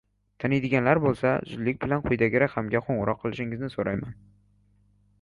Taniydiganlar 0.43 0.99
boʻlsa, 1.03 1.33
zudlik 1.51 1.79
bilan 1.85 2.03
quyidagi 2.07 2.43
raqamga 2.47 2.83
qoʻngʻiroq 2.89 3.23
qilishingizni 3.27 3.73
soʻrayman. 3.79 4.21